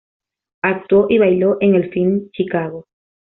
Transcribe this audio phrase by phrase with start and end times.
[0.63, 2.87] Actuó y bailó en el film Chicago.